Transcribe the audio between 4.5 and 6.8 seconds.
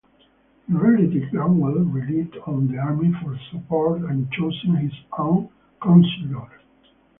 his own councillors.